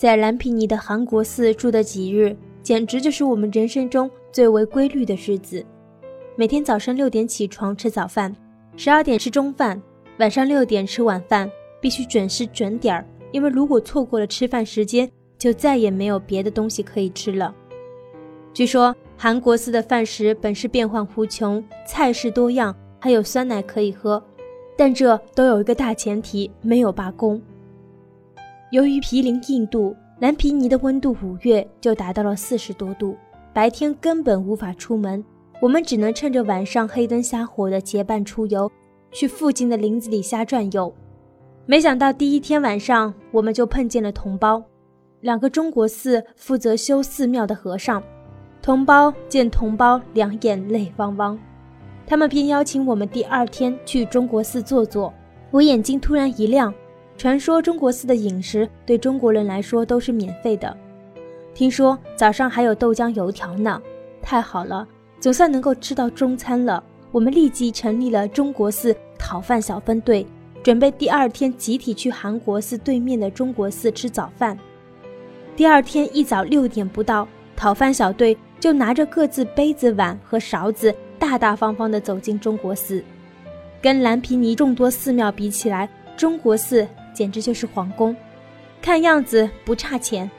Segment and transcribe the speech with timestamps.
[0.00, 5.62] 在蓝皮尼的韩国寺住的几日，简直就是我们人生中最为规律的日子。
[6.36, 8.34] 每天早上六点起床吃早饭，
[8.78, 9.78] 十二点吃中饭，
[10.18, 11.50] 晚上六点吃晚饭，
[11.82, 15.06] 必须准时准点儿，因为如果错过了吃饭时间，
[15.36, 17.54] 就再也没有别的东西可以吃了。
[18.54, 24.24] 据说韩国寺的饭食本是变幻无穷，菜式多样，还有酸奶可以喝，
[24.78, 27.38] 但这都有一个大前提：没有罢工。
[28.70, 33.16] 由于毗邻印度，蓝皮尼的温度五月就达到了四十多度，
[33.52, 35.24] 白天根本无法出门，
[35.60, 38.70] 我们只能趁着晚上黑灯瞎火的结伴出游，
[39.10, 40.92] 去附近的林子里瞎转悠。
[41.66, 44.62] 没想到第一天晚上，我们就碰见了同胞，
[45.20, 48.00] 两个中国寺负责修寺庙的和尚。
[48.62, 51.36] 同胞见同胞，两眼泪汪汪，
[52.06, 55.12] 他们便邀请我们第二天去中国寺坐坐。
[55.50, 56.72] 我眼睛突然一亮。
[57.20, 60.74] 传说中国寺的饮食对中国人来说都是免费的，
[61.52, 63.78] 听说早上还有豆浆油条呢，
[64.22, 64.88] 太好了，
[65.20, 66.82] 总算能够吃到中餐了。
[67.12, 70.26] 我们立即成立了中国寺讨饭小分队，
[70.62, 74.58] 准备第二天集体去韩国寺对面的中国寺吃早饭。
[75.54, 83.04] 第二天一早六点不到，讨饭小队就拿着各自杯子、碗和勺子，大大方方地走进中国寺。
[83.82, 86.88] 跟蓝皮尼众多寺庙比起来，中国寺。
[87.20, 88.16] 简直就是皇宫，
[88.80, 90.30] 看样子不差钱。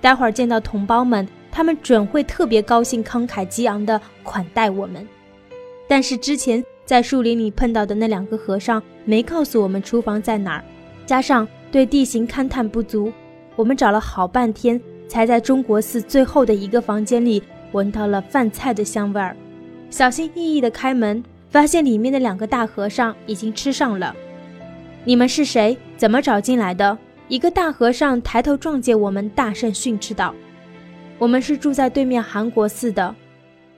[0.00, 5.04] 待会儿见到同胞们，他们准会特别高兴、慷慨激昂地款待我们。
[5.88, 10.64] 但是之前在树林里碰到的那两个和尚没告诉我们厨房在哪儿，
[11.04, 13.12] 加上对地形勘探不足，
[13.56, 19.36] 我们找了好半天，才在中国寺最后的一个房间里闻到了饭菜的香味儿。
[19.90, 24.14] 小心翼翼地开门，发现里面的两个大和尚已经吃上了。
[25.08, 25.74] 你们是谁？
[25.96, 26.98] 怎么找进来的？
[27.28, 30.34] 一个大和尚抬头撞见我们，大声训斥道
[31.16, 33.14] ：“我们是住在对面韩国寺的，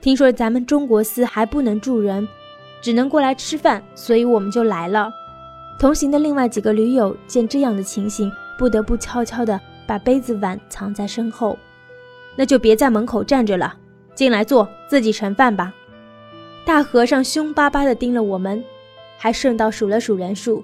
[0.01, 2.27] 听说咱们中国寺还不能住人，
[2.81, 5.09] 只能过来吃饭，所以我们就来了。”
[5.79, 11.57] 同行的另外几个驴友见这样的情形，不得不悄悄地把杯子碗藏在身后。
[12.35, 13.73] 那就别在门口站着了，
[14.13, 15.73] 进来坐，自己盛饭吧。
[16.65, 18.61] 大和尚凶巴巴地盯了我们，
[19.17, 20.61] 还顺道数了数人数。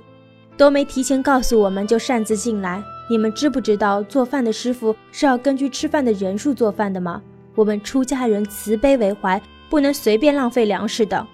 [0.58, 7.22] 都没提前告诉我们就擅自进来，你们知不知道做饭的师傅是要根据吃饭的人数做饭的吗？
[7.54, 11.26] 我们出家人慈悲为怀，不能随便浪费粮食的。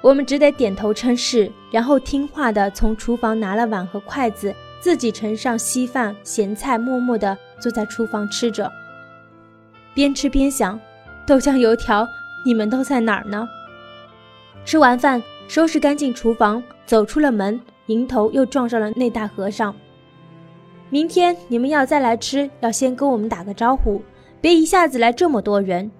[0.00, 8.70] 我们只得点头称是，然后听话的从厨房拿了碗和筷子，自己盛上稀饭咸菜，默默的坐在厨房吃着，
[9.92, 10.78] 边吃边想：
[11.26, 12.06] 豆浆油条，
[12.46, 13.46] 你们都在哪儿呢？
[14.64, 17.60] 吃完饭，收拾干净厨房，走出了门。
[17.90, 19.74] 迎头又撞上了那大和尚。
[20.90, 24.00] 明天你们要再来吃，要先跟我们打个招呼，
[24.40, 25.90] 别一下子来这么多人。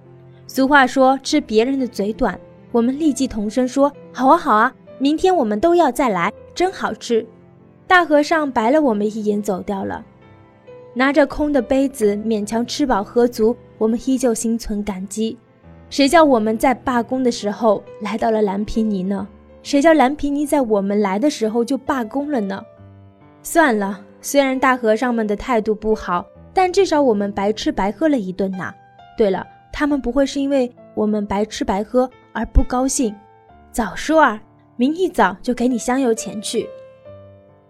[0.46, 2.38] 俗话说吃别人的嘴短，
[2.70, 7.26] 我们立即同声说好啊好啊，明天我们都要再来，真好吃。
[7.88, 10.04] 大和尚白了我们一眼，走掉了。
[10.94, 15.36] 拿着空的杯子，勉强吃饱喝足，我们依旧心存感激。
[15.88, 19.26] 谁叫我们在罢工的时候来到了蓝皮尼呢？
[19.62, 22.62] 谁叫蓝皮尼在我们来的时候就罢工了呢？
[23.43, 28.75] 算了，虽然大和尚们的态度不好，但至少我们白吃白喝了一顿呐。
[29.16, 33.15] 对了，他们不会是因为我们白吃白喝而不高兴？
[33.71, 34.43] 早说啊，
[34.76, 36.66] 明一早就给你香油钱去。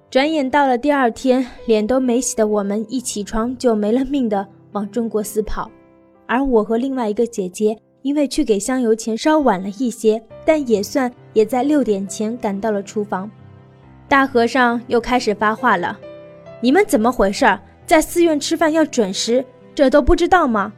[0.08, 5.70] 转眼到了第二天，脸都没洗的我们一起床就没了命的往中国寺跑，
[6.26, 7.76] 而我和另外一个姐姐。
[8.02, 13.30] 因为去给香油钱稍晚了一些，但也算也在六点前赶到了厨房。
[14.08, 15.98] 大和尚又开始发话了
[16.60, 17.46] ：“你们怎么回事？
[17.86, 20.72] 在寺院吃饭要准时，这都不知道吗？”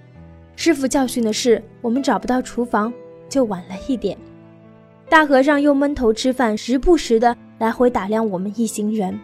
[0.56, 2.92] 师傅教训的是，我们找不到厨房，
[3.28, 4.16] 就晚了一点。
[5.08, 9.19] 大和尚又闷头吃饭，时不时的来回打量我们一行人：“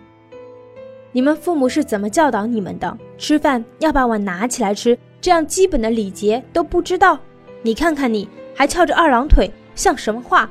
[1.12, 2.96] 你们父母是怎么教导你们的？
[3.18, 7.18] 吃饭要把碗拿起来吃，这样基本的礼节都不知道？”
[7.62, 10.50] 你看看，你还翘着二郎腿，像什么话？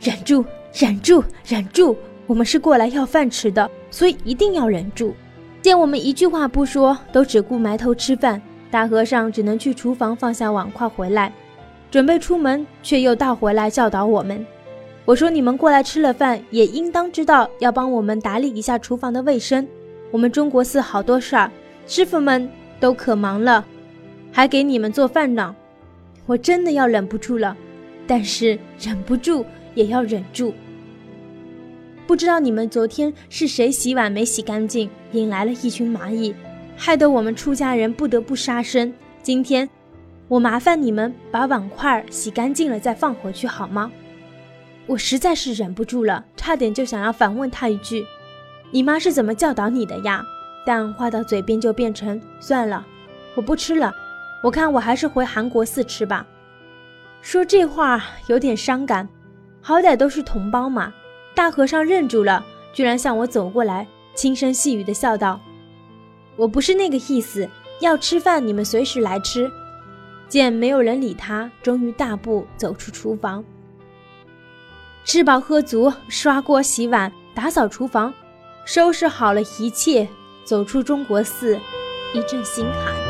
[0.00, 1.96] 忍住，忍住，忍住！
[2.26, 5.14] 我们是过来要饭吃的，所以一定要忍住。
[5.62, 8.40] 见我们一句话不说，都只顾埋头吃饭，
[8.70, 11.32] 大和尚只能去厨房放下碗筷回来，
[11.90, 14.44] 准备出门，却又倒回来教导我们。
[15.04, 19.66] 我说：“你们过来吃了饭，也应当知道要帮我们打理一下厨房的卫生。
[20.10, 21.50] 我们中国寺好多事儿，
[21.86, 22.48] 师傅们
[22.80, 23.64] 都可忙了，
[24.32, 25.54] 还给你们做饭呢。”
[26.26, 27.56] 我真的要忍不住了，
[28.04, 29.46] 但是忍不住
[29.76, 30.52] 也要忍住。
[32.08, 36.34] 不知道你们昨天是谁洗碗没洗干净，引来了一群蚂蚁。
[36.76, 38.92] 害得我们出家人不得不杀生。
[39.22, 39.68] 今天，
[40.28, 43.90] 我麻烦你们把碗筷洗干净了再放回去好吗？
[44.86, 48.04] 我实在是忍不住了，差点就想要反问他一句
[48.70, 50.24] ：“你妈是怎么教导你的呀？”
[50.64, 52.86] 但话到嘴边就变成算了，
[53.34, 53.92] 我不吃了。
[54.42, 56.26] 我看我还是回韩国寺吃吧。
[57.20, 59.08] 说这话有点伤感，
[59.66, 60.94] 好歹都是同胞嘛。
[61.34, 63.84] 大和尚愣住了，居然向我走过来，
[64.14, 65.40] 轻声细语的笑道
[66.38, 69.50] ：“我不是那个意思，要吃饭你们随时来吃。”
[70.30, 73.44] 见没有人理他，终于大步走出厨房。
[75.04, 78.14] 吃饱喝足，刷锅洗碗，打扫厨房，
[78.64, 80.06] 收拾好了一切，
[80.44, 81.58] 走出中国寺，
[82.14, 83.05] 一阵心寒。